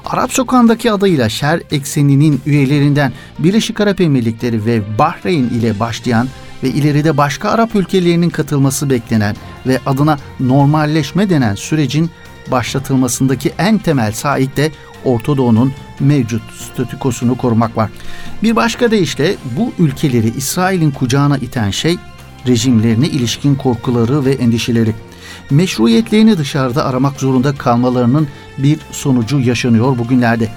Arap 0.07 0.33
Sokağı'ndaki 0.33 0.93
adıyla 0.93 1.29
Şer 1.29 1.61
ekseninin 1.71 2.41
üyelerinden 2.47 3.13
Birleşik 3.39 3.81
Arap 3.81 4.01
Emirlikleri 4.01 4.67
ve 4.67 4.99
Bahreyn 4.99 5.45
ile 5.45 5.81
başlayan 5.81 6.29
ve 6.63 6.69
ileride 6.69 7.17
başka 7.17 7.51
Arap 7.51 7.75
ülkelerinin 7.75 8.31
katılması 8.31 8.91
beklenen 8.91 9.37
ve 9.67 9.81
adına 9.87 10.19
normalleşme 10.41 11.31
denen 11.31 11.55
sürecin 11.55 12.11
başlatılmasındaki 12.51 13.53
en 13.59 13.79
temel 13.79 14.13
sahip 14.13 14.57
de 14.57 14.71
Orta 15.05 15.37
Doğu'nun 15.37 15.73
mevcut 16.01 16.43
statükosunu 16.53 17.37
korumak 17.37 17.77
var. 17.77 17.91
Bir 18.43 18.57
başka 18.57 18.91
deyişle 18.91 19.37
bu 19.57 19.73
ülkeleri 19.79 20.29
İsrail'in 20.37 20.91
kucağına 20.91 21.39
iten 21.39 21.71
şey 21.71 21.97
rejimlerine 22.47 23.09
ilişkin 23.09 23.55
korkuları 23.55 24.25
ve 24.25 24.33
endişeleri. 24.33 24.95
Meşruiyetlerini 25.51 26.39
dışarıda 26.39 26.85
aramak 26.85 27.21
zorunda 27.21 27.55
kalmalarının 27.55 28.29
bir 28.59 28.79
sonucu 28.93 29.41
yaşanıyor 29.41 29.99
bugünlerde. 29.99 30.49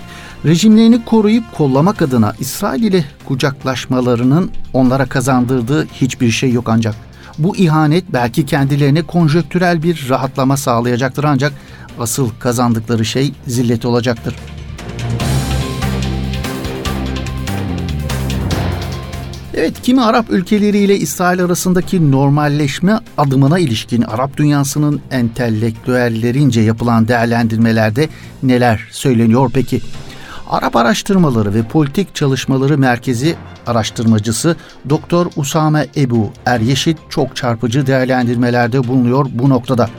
Rejimlerini 0.46 1.06
koruyup 1.06 1.44
kollamak 1.54 2.02
adına 2.02 2.34
İsrail 2.40 2.84
ile 2.84 3.06
kucaklaşmalarının 3.26 4.52
onlara 4.74 5.06
kazandırdığı 5.06 5.86
hiçbir 5.86 6.32
şey 6.32 6.52
yok 6.52 6.70
ancak. 6.70 6.96
Bu 7.38 7.56
ihanet 7.56 8.04
belki 8.14 8.46
kendilerine 8.46 9.02
konjöktürel 9.02 9.84
bir 9.84 10.10
rahatlama 10.10 10.58
sağlayacaktır 10.58 11.24
ancak 11.24 11.54
asıl 12.00 12.30
kazandıkları 12.40 13.06
şey 13.06 13.34
zillet 13.48 13.86
olacaktır. 13.86 14.36
Evet, 19.54 19.82
kimi 19.82 20.02
Arap 20.02 20.26
ülkeleriyle 20.30 20.98
İsrail 20.98 21.44
arasındaki 21.44 22.12
normalleşme 22.12 23.00
adımına 23.18 23.60
ilişkin 23.60 24.02
Arap 24.02 24.38
dünyasının 24.38 25.02
entelektüellerince 25.12 26.62
yapılan 26.62 27.08
değerlendirmelerde 27.08 28.10
neler 28.44 28.88
söyleniyor 28.92 29.52
peki? 29.54 29.82
Arap 30.50 30.76
Araştırmaları 30.76 31.54
ve 31.54 31.64
Politik 31.64 32.16
Çalışmaları 32.16 32.78
Merkezi 32.78 33.36
araştırmacısı 33.68 34.56
Doktor 34.90 35.28
Usame 35.36 35.88
Ebu 35.98 36.30
Eryeşit 36.46 36.98
çok 37.10 37.36
çarpıcı 37.36 37.88
değerlendirmelerde 37.88 38.88
bulunuyor 38.88 39.26
bu 39.34 39.50
noktada. 39.50 39.90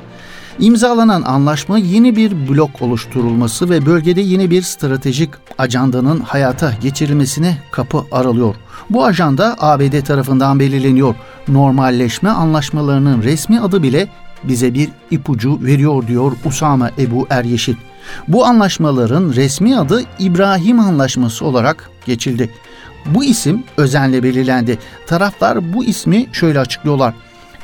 İmzalanan 0.59 1.23
anlaşma 1.23 1.79
yeni 1.79 2.17
bir 2.17 2.49
blok 2.49 2.83
oluşturulması 2.83 3.71
ve 3.71 3.87
bölgede 3.87 4.21
yeni 4.21 4.51
bir 4.51 4.63
stratejik 4.63 5.31
ajandanın 5.59 6.21
hayata 6.21 6.75
geçirilmesine 6.83 7.59
kapı 7.71 8.05
aralıyor. 8.13 8.55
Bu 8.91 9.05
ajanda 9.05 9.57
ABD 9.61 10.01
tarafından 10.01 10.61
belirleniyor. 10.61 11.15
Normalleşme 11.49 12.31
anlaşmalarının 12.31 13.23
resmi 13.23 13.61
adı 13.61 13.83
bile 13.83 14.09
bize 14.45 14.75
bir 14.75 14.89
ipucu 15.11 15.59
veriyor 15.63 16.07
diyor 16.07 16.33
Usame 16.45 16.91
Ebu 16.99 17.27
Eryeşit. 17.31 17.77
Bu 18.29 18.47
anlaşmaların 18.47 19.33
resmi 19.33 19.79
adı 19.79 20.03
İbrahim 20.19 20.81
Anlaşması 20.81 21.45
olarak 21.45 21.91
geçildi. 22.07 22.51
Bu 23.07 23.25
isim 23.25 23.63
özenle 23.77 24.23
belirlendi. 24.23 24.79
Taraflar 25.07 25.73
bu 25.73 25.85
ismi 25.85 26.27
şöyle 26.33 26.61
açıklıyorlar. 26.61 27.15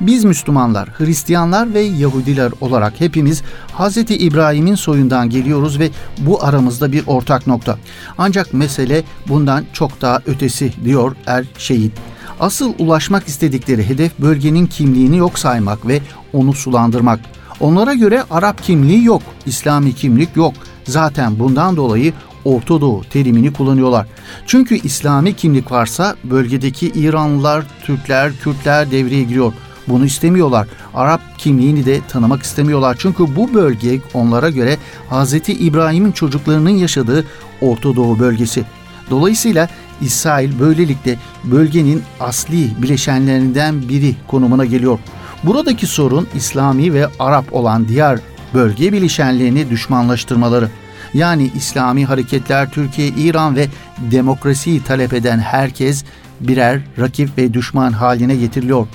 Biz 0.00 0.24
Müslümanlar, 0.24 0.88
Hristiyanlar 0.88 1.74
ve 1.74 1.80
Yahudiler 1.80 2.52
olarak 2.60 3.00
hepimiz 3.00 3.42
Hz. 3.78 3.96
İbrahim'in 3.96 4.74
soyundan 4.74 5.30
geliyoruz 5.30 5.78
ve 5.78 5.90
bu 6.18 6.44
aramızda 6.44 6.92
bir 6.92 7.06
ortak 7.06 7.46
nokta. 7.46 7.78
Ancak 8.18 8.54
mesele 8.54 9.02
bundan 9.28 9.64
çok 9.72 10.00
daha 10.00 10.20
ötesi 10.26 10.72
diyor 10.84 11.16
Er 11.26 11.44
Şehit. 11.58 11.92
Asıl 12.40 12.72
ulaşmak 12.78 13.28
istedikleri 13.28 13.88
hedef 13.88 14.18
bölgenin 14.18 14.66
kimliğini 14.66 15.16
yok 15.16 15.38
saymak 15.38 15.86
ve 15.88 16.00
onu 16.32 16.52
sulandırmak. 16.52 17.20
Onlara 17.60 17.94
göre 17.94 18.24
Arap 18.30 18.62
kimliği 18.62 19.04
yok, 19.04 19.22
İslami 19.46 19.94
kimlik 19.94 20.36
yok. 20.36 20.54
Zaten 20.84 21.38
bundan 21.38 21.76
dolayı 21.76 22.12
Orta 22.44 22.80
Doğu 22.80 23.04
terimini 23.04 23.52
kullanıyorlar. 23.52 24.06
Çünkü 24.46 24.74
İslami 24.74 25.36
kimlik 25.36 25.72
varsa 25.72 26.16
bölgedeki 26.24 26.88
İranlılar, 26.88 27.64
Türkler, 27.82 28.32
Kürtler 28.36 28.90
devreye 28.90 29.22
giriyor. 29.22 29.52
Bunu 29.88 30.04
istemiyorlar. 30.04 30.68
Arap 30.94 31.20
kimliğini 31.38 31.86
de 31.86 32.00
tanımak 32.08 32.42
istemiyorlar. 32.42 32.96
Çünkü 33.00 33.36
bu 33.36 33.54
bölge 33.54 34.00
onlara 34.14 34.50
göre 34.50 34.76
Hz. 35.10 35.34
İbrahim'in 35.48 36.12
çocuklarının 36.12 36.70
yaşadığı 36.70 37.24
Orta 37.60 37.96
Doğu 37.96 38.18
bölgesi. 38.18 38.64
Dolayısıyla 39.10 39.68
İsrail 40.00 40.60
böylelikle 40.60 41.16
bölgenin 41.44 42.02
asli 42.20 42.82
bileşenlerinden 42.82 43.88
biri 43.88 44.14
konumuna 44.26 44.64
geliyor. 44.64 44.98
Buradaki 45.44 45.86
sorun 45.86 46.28
İslami 46.34 46.94
ve 46.94 47.06
Arap 47.18 47.52
olan 47.52 47.88
diğer 47.88 48.18
bölge 48.54 48.92
bileşenlerini 48.92 49.70
düşmanlaştırmaları. 49.70 50.70
Yani 51.14 51.50
İslami 51.54 52.04
hareketler 52.04 52.70
Türkiye, 52.70 53.08
İran 53.08 53.56
ve 53.56 53.66
demokrasiyi 53.98 54.82
talep 54.82 55.12
eden 55.12 55.38
herkes 55.38 56.04
birer 56.40 56.80
rakip 56.98 57.38
ve 57.38 57.54
düşman 57.54 57.92
haline 57.92 58.36
getiriliyor. 58.36 58.86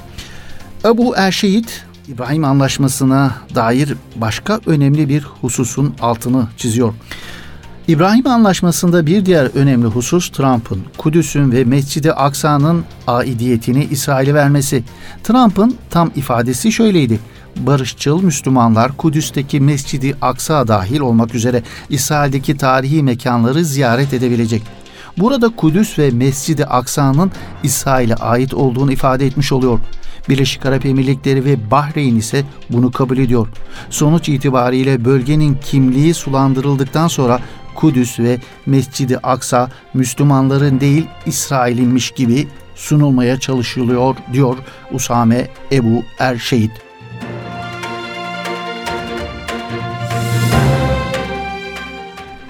Ebu 0.85 1.15
Erşehit 1.17 1.85
İbrahim 2.07 2.43
Anlaşması'na 2.43 3.31
dair 3.55 3.95
başka 4.15 4.59
önemli 4.65 5.09
bir 5.09 5.23
hususun 5.41 5.95
altını 6.01 6.47
çiziyor. 6.57 6.93
İbrahim 7.87 8.27
Anlaşması'nda 8.27 9.05
bir 9.05 9.25
diğer 9.25 9.45
önemli 9.55 9.87
husus 9.87 10.29
Trump'ın 10.29 10.81
Kudüs'ün 10.97 11.51
ve 11.51 11.63
Mescid-i 11.63 12.13
Aksa'nın 12.13 12.83
aidiyetini 13.07 13.85
İsrail'e 13.91 14.33
vermesi. 14.33 14.83
Trump'ın 15.23 15.75
tam 15.89 16.11
ifadesi 16.15 16.71
şöyleydi. 16.71 17.19
Barışçıl 17.57 18.23
Müslümanlar 18.23 18.97
Kudüs'teki 18.97 19.59
Mescid-i 19.59 20.15
Aksa 20.21 20.67
dahil 20.67 20.99
olmak 20.99 21.35
üzere 21.35 21.63
İsrail'deki 21.89 22.57
tarihi 22.57 23.03
mekanları 23.03 23.65
ziyaret 23.65 24.13
edebilecek. 24.13 24.61
Burada 25.17 25.49
Kudüs 25.49 25.99
ve 25.99 26.09
Mescid-i 26.11 26.65
Aksa'nın 26.65 27.31
İsrail'e 27.63 28.15
ait 28.15 28.53
olduğunu 28.53 28.91
ifade 28.91 29.25
etmiş 29.25 29.51
oluyor. 29.51 29.79
Birleşik 30.29 30.65
Arap 30.65 30.85
Emirlikleri 30.85 31.45
ve 31.45 31.71
Bahreyn 31.71 32.15
ise 32.15 32.43
bunu 32.69 32.91
kabul 32.91 33.17
ediyor. 33.17 33.47
Sonuç 33.89 34.29
itibariyle 34.29 35.05
bölgenin 35.05 35.57
kimliği 35.65 36.13
sulandırıldıktan 36.13 37.07
sonra 37.07 37.39
Kudüs 37.75 38.19
ve 38.19 38.37
Mescid-i 38.65 39.17
Aksa 39.17 39.69
Müslümanların 39.93 40.79
değil 40.79 41.05
İsrail'inmiş 41.25 42.11
gibi 42.11 42.47
sunulmaya 42.75 43.39
çalışılıyor 43.39 44.15
diyor 44.33 44.57
Usame 44.91 45.47
Ebu 45.71 46.03
Erşehit. 46.19 46.71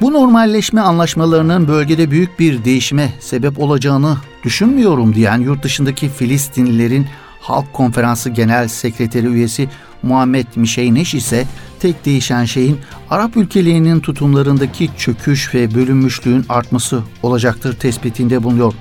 Bu 0.01 0.13
normalleşme 0.13 0.81
anlaşmalarının 0.81 1.67
bölgede 1.67 2.11
büyük 2.11 2.39
bir 2.39 2.65
değişime 2.65 3.13
sebep 3.19 3.59
olacağını 3.59 4.17
düşünmüyorum 4.43 5.15
diyen 5.15 5.41
yurt 5.41 5.63
dışındaki 5.63 6.09
Filistinlilerin 6.09 7.07
Halk 7.43 7.73
Konferansı 7.73 8.29
Genel 8.29 8.67
Sekreteri 8.67 9.27
üyesi 9.27 9.69
Muhammed 10.03 10.45
Mişeyneş 10.55 11.13
ise 11.13 11.45
tek 11.79 12.05
değişen 12.05 12.45
şeyin 12.45 12.79
Arap 13.09 13.37
ülkelerinin 13.37 13.99
tutumlarındaki 13.99 14.89
çöküş 14.97 15.55
ve 15.55 15.75
bölünmüşlüğün 15.75 16.45
artması 16.49 17.03
olacaktır 17.23 17.73
tespitinde 17.73 18.43
bulunuyor. 18.43 18.73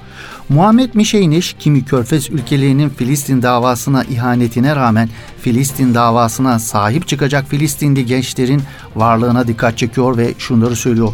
Muhammed 0.49 0.95
Mişeyneş, 0.95 1.57
kimi 1.59 1.85
körfez 1.85 2.31
ülkelerinin 2.31 2.89
Filistin 2.89 3.43
davasına 3.43 4.05
ihanetine 4.05 4.77
rağmen 4.77 5.09
Filistin 5.41 5.95
davasına 5.95 6.59
sahip 6.59 7.09
çıkacak 7.09 7.49
Filistinli 7.49 8.07
gençlerin 8.07 8.63
varlığına 8.97 9.47
dikkat 9.47 9.79
çekiyor 9.79 10.17
ve 10.17 10.35
şunları 10.39 10.77
söylüyor. 10.77 11.13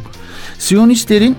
Siyonistlerin 0.58 1.36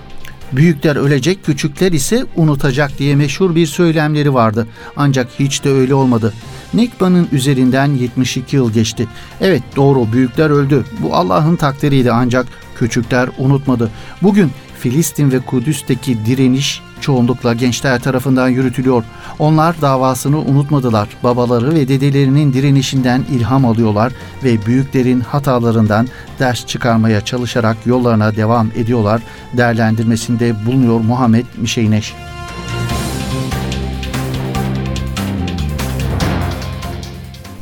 Büyükler 0.52 0.96
ölecek, 0.96 1.44
küçükler 1.44 1.92
ise 1.92 2.26
unutacak 2.36 2.98
diye 2.98 3.16
meşhur 3.16 3.54
bir 3.54 3.66
söylemleri 3.66 4.34
vardı. 4.34 4.66
Ancak 4.96 5.28
hiç 5.38 5.64
de 5.64 5.70
öyle 5.70 5.94
olmadı. 5.94 6.32
Nekba'nın 6.74 7.28
üzerinden 7.32 7.86
72 7.86 8.56
yıl 8.56 8.72
geçti. 8.72 9.08
Evet 9.40 9.62
doğru 9.76 10.12
büyükler 10.12 10.50
öldü. 10.50 10.84
Bu 11.02 11.14
Allah'ın 11.14 11.56
takdiriydi 11.56 12.12
ancak 12.12 12.46
küçükler 12.76 13.28
unutmadı. 13.38 13.90
Bugün 14.22 14.50
Filistin 14.80 15.32
ve 15.32 15.40
Kudüs'teki 15.40 16.26
direniş 16.26 16.82
çoğunlukla 17.00 17.54
gençler 17.54 18.00
tarafından 18.00 18.48
yürütülüyor. 18.48 19.04
Onlar 19.38 19.80
davasını 19.80 20.38
unutmadılar. 20.38 21.08
Babaları 21.22 21.74
ve 21.74 21.88
dedelerinin 21.88 22.52
direnişinden 22.52 23.24
ilham 23.32 23.64
alıyorlar 23.64 24.12
ve 24.44 24.66
büyüklerin 24.66 25.20
hatalarından 25.20 26.08
ders 26.38 26.66
çıkarmaya 26.66 27.20
çalışarak 27.20 27.76
yollarına 27.86 28.36
devam 28.36 28.70
ediyorlar. 28.76 29.22
Değerlendirmesinde 29.52 30.66
bulunuyor 30.66 31.00
Muhammed 31.00 31.46
Mişeyneş. 31.56 32.14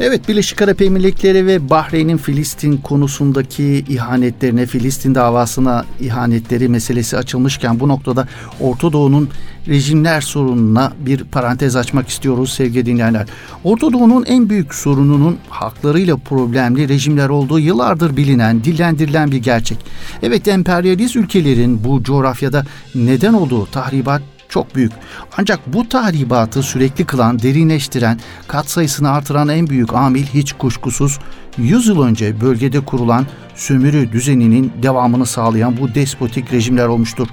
Evet 0.01 0.29
Birleşik 0.29 0.63
Arap 0.63 0.83
Emirlikleri 0.83 1.47
ve 1.47 1.71
Bahreyn'in 1.71 2.17
Filistin 2.17 2.77
konusundaki 2.77 3.85
ihanetlerine, 3.89 4.67
Filistin 4.67 5.15
davasına 5.15 5.85
ihanetleri 6.01 6.69
meselesi 6.69 7.17
açılmışken 7.17 7.81
bu 7.81 7.89
noktada 7.89 8.29
Orta 8.61 8.93
Doğu'nun 8.93 9.29
rejimler 9.69 10.21
sorununa 10.21 10.93
bir 11.07 11.25
parantez 11.25 11.77
açmak 11.77 12.09
istiyoruz 12.09 12.53
sevgili 12.53 12.87
dinleyenler. 12.87 13.27
Orta 13.65 13.93
Doğu'nun 13.93 14.25
en 14.25 14.51
büyük 14.51 14.75
sorununun 14.75 15.39
haklarıyla 15.49 16.17
problemli 16.17 16.89
rejimler 16.89 17.29
olduğu 17.29 17.59
yıllardır 17.59 18.17
bilinen, 18.17 18.65
dillendirilen 18.65 19.31
bir 19.31 19.43
gerçek. 19.43 19.79
Evet 20.23 20.49
emperyalist 20.49 21.17
ülkelerin 21.17 21.85
bu 21.85 22.03
coğrafyada 22.03 22.65
neden 22.95 23.33
olduğu 23.33 23.67
tahribat 23.67 24.23
çok 24.49 24.75
büyük. 24.75 24.93
Ancak 25.39 25.61
bu 25.67 25.89
tahribatı 25.89 26.63
sürekli 26.63 27.05
kılan, 27.05 27.39
derinleştiren, 27.39 28.21
katsayısını 28.49 29.11
artıran 29.11 29.49
en 29.49 29.67
büyük 29.67 29.95
amil 29.95 30.27
hiç 30.27 30.53
kuşkusuz 30.53 31.19
100 31.59 31.87
yıl 31.87 32.03
önce 32.03 32.41
bölgede 32.41 32.81
kurulan 32.81 33.27
sömürü 33.55 34.13
düzeninin 34.13 34.73
devamını 34.83 35.27
sağlayan 35.27 35.77
bu 35.81 35.95
despotik 35.95 36.53
rejimler 36.53 36.87
olmuştur. 36.87 37.29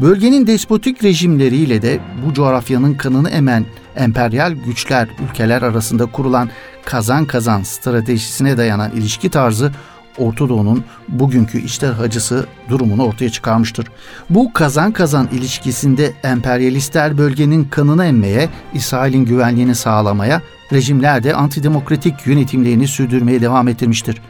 Bölgenin 0.00 0.46
despotik 0.46 1.04
rejimleriyle 1.04 1.82
de 1.82 2.00
bu 2.26 2.34
coğrafyanın 2.34 2.94
kanını 2.94 3.30
emen 3.30 3.66
emperyal 3.96 4.52
güçler 4.52 5.08
ülkeler 5.28 5.62
arasında 5.62 6.06
kurulan 6.06 6.50
kazan 6.84 7.24
kazan 7.24 7.62
stratejisine 7.62 8.56
dayanan 8.56 8.90
ilişki 8.90 9.30
tarzı 9.30 9.72
Orta 10.18 10.48
Doğu'nun 10.48 10.84
bugünkü 11.08 11.58
içler 11.60 11.92
acısı 12.00 12.46
durumunu 12.68 13.04
ortaya 13.04 13.30
çıkarmıştır. 13.30 13.86
Bu 14.30 14.52
kazan 14.52 14.92
kazan 14.92 15.28
ilişkisinde 15.32 16.12
emperyalistler 16.22 17.18
bölgenin 17.18 17.64
kanını 17.64 18.04
emmeye, 18.04 18.48
İsrail'in 18.74 19.24
güvenliğini 19.24 19.74
sağlamaya, 19.74 20.42
rejimler 20.72 21.22
de 21.22 21.34
antidemokratik 21.34 22.26
yönetimlerini 22.26 22.88
sürdürmeye 22.88 23.40
devam 23.40 23.68
ettirmiştir. 23.68 24.20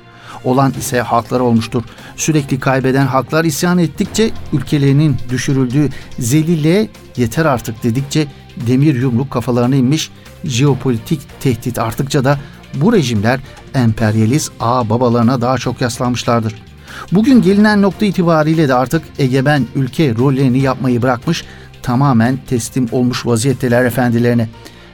Olan 0.45 0.73
ise 0.79 1.01
haklar 1.01 1.41
olmuştur. 1.41 1.83
Sürekli 2.17 2.61
kaybeden 2.61 3.07
haklar 3.07 3.45
isyan 3.45 3.79
ettikçe 3.79 4.31
ülkelerinin 4.53 5.17
düşürüldüğü 5.31 5.89
zelille 6.19 6.89
yeter 7.17 7.45
artık 7.45 7.83
dedikçe 7.83 8.27
demir 8.67 8.95
yumruk 8.95 9.31
kafalarına 9.31 9.77
inmiş, 9.77 10.11
jeopolitik 10.45 11.21
tehdit 11.41 11.79
arttıkça 11.79 12.25
da 12.25 12.39
bu 12.81 12.93
rejimler 12.93 13.41
emperyalist 13.75 14.53
ağ 14.61 14.91
babalarına 14.91 15.41
daha 15.41 15.59
çok 15.59 15.81
yaslanmışlardır. 15.81 16.55
Bugün 17.13 17.43
gelinen 17.43 17.83
nokta 17.83 18.07
itibariyle 18.07 18.69
de 18.69 18.75
artık 18.75 19.03
egemen 19.19 19.67
ülke 19.75 20.15
rollerini 20.15 20.59
yapmayı 20.59 21.03
bırakmış, 21.03 21.45
tamamen 21.83 22.39
teslim 22.49 22.89
olmuş 22.93 23.27
vaziyetteler 23.27 23.85
efendilerine. 23.85 24.49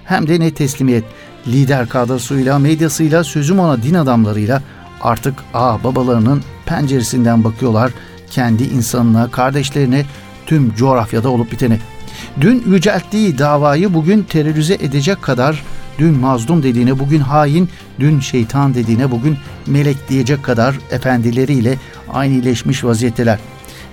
Hem 0.04 0.28
de 0.28 0.40
ne 0.40 0.54
teslimiyet, 0.54 1.04
lider 1.46 1.88
kadrosuyla, 1.88 2.58
medyasıyla, 2.58 3.24
sözüm 3.24 3.60
ona 3.60 3.82
din 3.82 3.94
adamlarıyla 3.94 4.62
artık 5.00 5.34
ağ 5.54 5.84
babalarının 5.84 6.42
penceresinden 6.66 7.44
bakıyorlar 7.44 7.92
kendi 8.30 8.62
insanına, 8.62 9.30
kardeşlerine, 9.30 10.04
tüm 10.46 10.74
coğrafyada 10.74 11.28
olup 11.28 11.52
biteni. 11.52 11.78
Dün 12.40 12.64
yücelttiği 12.66 13.38
davayı 13.38 13.94
bugün 13.94 14.22
terörize 14.22 14.74
edecek 14.74 15.22
kadar 15.22 15.62
dün 15.98 16.14
mazlum 16.14 16.62
dediğine 16.62 16.98
bugün 16.98 17.20
hain, 17.20 17.68
dün 18.00 18.20
şeytan 18.20 18.74
dediğine 18.74 19.10
bugün 19.10 19.36
melek 19.66 20.08
diyecek 20.08 20.42
kadar 20.42 20.78
efendileriyle 20.90 21.78
aynıleşmiş 22.12 22.84
vaziyetteler. 22.84 23.38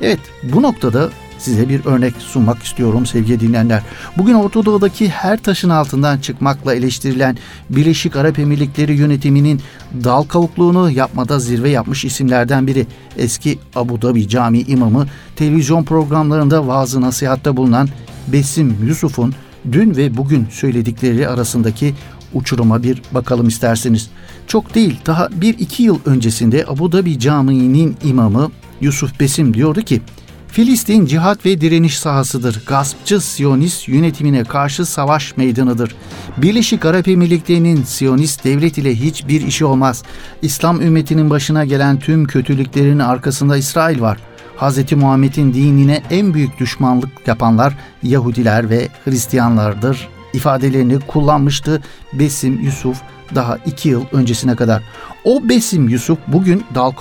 Evet 0.02 0.20
bu 0.44 0.62
noktada 0.62 1.10
size 1.38 1.70
bir 1.70 1.86
örnek 1.86 2.14
sunmak 2.20 2.64
istiyorum 2.64 3.06
sevgili 3.06 3.40
dinleyenler. 3.40 3.84
Bugün 4.18 4.34
Orta 4.34 4.66
Doğu'daki 4.66 5.10
her 5.10 5.38
taşın 5.38 5.70
altından 5.70 6.18
çıkmakla 6.18 6.74
eleştirilen 6.76 7.38
Birleşik 7.70 8.16
Arap 8.16 8.40
Emirlikleri 8.40 8.94
yönetiminin 8.94 9.62
dal 10.04 10.24
kavukluğunu 10.24 10.92
yapmada 10.92 11.40
zirve 11.40 11.70
yapmış 11.70 12.06
isimlerden 12.06 12.68
biri. 12.68 12.88
Eski 13.18 13.60
Abu 13.76 14.02
Dhabi 14.02 14.30
Camii 14.30 14.62
imamı 14.62 15.06
televizyon 15.36 15.84
programlarında 15.84 16.68
vaazı 16.68 17.02
nasihatte 17.02 17.58
bulunan 17.58 17.90
Besim 18.28 18.78
Yusuf'un 18.88 19.34
dün 19.72 19.96
ve 19.96 20.18
bugün 20.18 20.48
söyledikleri 20.52 21.28
arasındaki 21.28 21.94
uçuruma 22.34 22.84
bir 22.84 23.02
bakalım 23.12 23.48
isterseniz. 23.48 24.10
Çok 24.48 24.76
değil 24.76 25.00
daha 25.06 25.26
1-2 25.26 25.82
yıl 25.82 26.00
öncesinde 26.06 26.66
Abu 26.68 26.92
Dhabi 26.92 27.20
Camii'nin 27.20 27.98
imamı 28.04 28.52
Yusuf 28.82 29.20
Besim 29.20 29.54
diyordu 29.54 29.82
ki 29.82 30.02
Filistin 30.48 31.06
cihat 31.06 31.46
ve 31.46 31.62
direniş 31.62 32.00
sahasıdır. 32.00 32.64
Gaspçı 32.68 33.22
Siyonist 33.22 33.88
yönetimine 33.88 34.44
karşı 34.44 34.86
savaş 34.86 35.38
meydanıdır. 35.38 35.96
Birleşik 36.38 36.86
Arap 36.86 37.08
Emirlikleri'nin 37.08 37.84
Siyonist 37.84 38.46
devlet 38.46 38.78
ile 38.78 38.96
hiçbir 38.96 39.42
işi 39.42 39.66
olmaz. 39.66 40.04
İslam 40.42 40.82
ümmetinin 40.82 41.30
başına 41.30 41.66
gelen 41.66 42.00
tüm 42.00 42.26
kötülüklerin 42.26 43.00
arkasında 43.00 43.58
İsrail 43.58 44.02
var. 44.02 44.18
Hz. 44.60 44.92
Muhammed'in 44.92 45.54
dinine 45.54 46.02
en 46.12 46.34
büyük 46.34 46.60
düşmanlık 46.60 47.28
yapanlar 47.28 47.78
Yahudiler 48.04 48.70
ve 48.70 48.88
Hristiyanlardır 49.06 50.08
ifadelerini 50.34 51.00
kullanmıştı 51.00 51.82
Besim 52.14 52.60
Yusuf 52.60 53.02
daha 53.36 53.58
iki 53.66 53.90
yıl 53.90 54.06
öncesine 54.12 54.56
kadar. 54.56 54.84
O 55.24 55.50
Besim 55.50 55.90
Yusuf 55.90 56.20
bugün 56.28 56.64
dal 56.76 56.92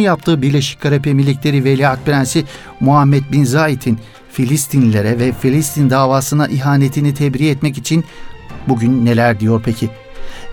yaptığı 0.00 0.42
Birleşik 0.42 0.86
Arap 0.86 1.06
Emirlikleri 1.06 1.64
Veliaht 1.64 2.06
Prensi 2.06 2.44
Muhammed 2.80 3.22
Bin 3.32 3.44
Zayed'in 3.44 3.98
Filistinlilere 4.32 5.18
ve 5.18 5.32
Filistin 5.32 5.90
davasına 5.90 6.48
ihanetini 6.48 7.14
tebriğ 7.14 7.48
etmek 7.48 7.78
için 7.78 8.04
bugün 8.68 9.06
neler 9.06 9.40
diyor 9.40 9.62
peki? 9.64 9.90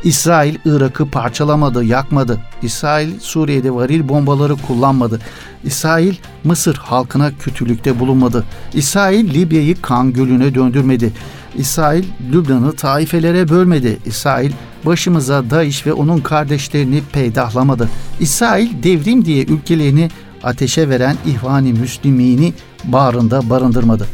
İsrail 0.03 0.55
Irak'ı 0.65 1.09
parçalamadı, 1.09 1.83
yakmadı. 1.83 2.39
İsrail 2.61 3.19
Suriye'de 3.19 3.71
varil 3.75 4.09
bombaları 4.09 4.55
kullanmadı. 4.55 5.19
İsrail 5.63 6.15
Mısır 6.43 6.75
halkına 6.75 7.31
kötülükte 7.39 7.99
bulunmadı. 7.99 8.45
İsrail 8.73 9.33
Libya'yı 9.33 9.81
kan 9.81 10.13
gölüne 10.13 10.55
döndürmedi. 10.55 11.13
İsrail 11.57 12.03
Lübnan'ı 12.31 12.75
taifelere 12.75 13.49
bölmedi. 13.49 13.97
İsrail 14.05 14.51
başımıza 14.85 15.49
Daesh 15.49 15.87
ve 15.87 15.93
onun 15.93 16.17
kardeşlerini 16.17 17.01
peydahlamadı. 17.13 17.89
İsrail 18.19 18.83
devrim 18.83 19.25
diye 19.25 19.43
ülkelerini 19.43 20.09
ateşe 20.43 20.89
veren 20.89 21.15
İhvan-ı 21.25 21.69
Müslimini 21.69 22.53
bağrında 22.83 23.49
barındırmadı. 23.49 24.07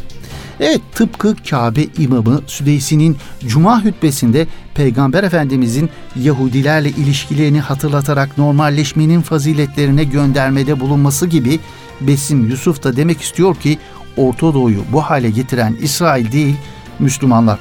Evet 0.59 0.81
tıpkı 0.95 1.35
Kabe 1.49 1.83
imamı 1.97 2.41
Südeysi'nin 2.47 3.17
Cuma 3.47 3.85
hutbesinde 3.85 4.47
Peygamber 4.75 5.23
Efendimizin 5.23 5.89
Yahudilerle 6.15 6.89
ilişkilerini 6.89 7.59
hatırlatarak 7.59 8.37
normalleşmenin 8.37 9.21
faziletlerine 9.21 10.03
göndermede 10.03 10.79
bulunması 10.79 11.27
gibi 11.27 11.59
Besim 12.01 12.49
Yusuf 12.49 12.83
da 12.83 12.95
demek 12.95 13.21
istiyor 13.21 13.55
ki 13.55 13.77
Orta 14.17 14.53
Doğu'yu 14.53 14.83
bu 14.91 15.01
hale 15.01 15.29
getiren 15.29 15.77
İsrail 15.81 16.31
değil 16.31 16.55
Müslümanlar. 16.99 17.59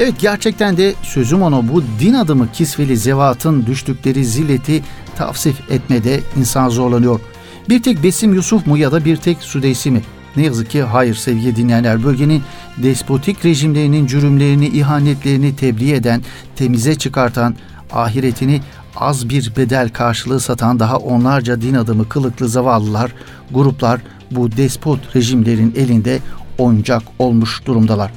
Evet 0.00 0.14
gerçekten 0.18 0.76
de 0.76 0.94
sözüm 1.02 1.42
ona 1.42 1.68
bu 1.68 1.82
din 2.00 2.14
adımı 2.14 2.52
kisveli 2.52 2.96
zevatın 2.96 3.66
düştükleri 3.66 4.24
zilleti 4.24 4.82
tavsif 5.16 5.70
etmede 5.70 6.20
insan 6.38 6.68
zorlanıyor. 6.68 7.20
Bir 7.68 7.82
tek 7.82 8.02
Besim 8.02 8.34
Yusuf 8.34 8.66
mu 8.66 8.78
ya 8.78 8.92
da 8.92 9.04
bir 9.04 9.16
tek 9.16 9.38
Sudeysi 9.38 9.90
mi? 9.90 10.02
Ne 10.36 10.42
yazık 10.42 10.70
ki 10.70 10.82
hayır 10.82 11.14
sevgili 11.14 11.56
dinleyenler 11.56 12.04
bölgenin 12.04 12.42
despotik 12.82 13.44
rejimlerinin 13.44 14.06
cürümlerini, 14.06 14.66
ihanetlerini 14.66 15.56
tebliğ 15.56 15.94
eden, 15.94 16.22
temize 16.56 16.94
çıkartan, 16.94 17.56
ahiretini 17.92 18.60
az 18.96 19.28
bir 19.28 19.52
bedel 19.56 19.88
karşılığı 19.88 20.40
satan 20.40 20.80
daha 20.80 20.96
onlarca 20.96 21.60
din 21.60 21.74
adamı 21.74 22.08
kılıklı 22.08 22.48
zavallılar, 22.48 23.14
gruplar 23.50 24.00
bu 24.30 24.56
despot 24.56 25.16
rejimlerin 25.16 25.74
elinde 25.76 26.18
oyuncak 26.58 27.02
olmuş 27.18 27.66
durumdalar. 27.66 28.12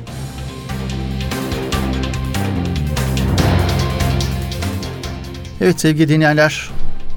Evet 5.62 5.82
sevgili 5.82 6.10
dinleyenler 6.10 6.72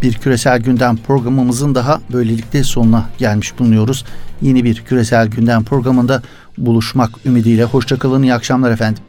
bir 0.04 0.12
küresel 0.12 0.60
gündem 0.60 0.96
programımızın 0.96 1.74
daha 1.74 2.00
böylelikle 2.12 2.64
sonuna 2.64 3.04
gelmiş 3.18 3.58
bulunuyoruz. 3.58 4.04
Yeni 4.42 4.64
bir 4.64 4.76
küresel 4.76 5.28
gündem 5.28 5.64
programında 5.64 6.22
buluşmak 6.58 7.10
ümidiyle 7.26 7.64
hoşçakalın 7.64 8.22
iyi 8.22 8.34
akşamlar 8.34 8.70
efendim. 8.70 9.02